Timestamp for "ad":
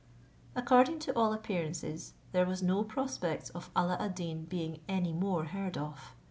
3.99-4.15